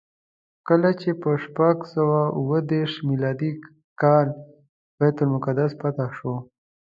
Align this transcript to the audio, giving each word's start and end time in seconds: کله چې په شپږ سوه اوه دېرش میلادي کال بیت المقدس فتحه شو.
کله 0.67 0.89
چې 1.01 1.09
په 1.21 1.29
شپږ 1.43 1.77
سوه 1.95 2.19
اوه 2.37 2.57
دېرش 2.71 2.93
میلادي 3.09 3.51
کال 4.01 4.27
بیت 4.97 5.17
المقدس 5.23 5.71
فتحه 5.81 6.07
شو. 6.17 6.33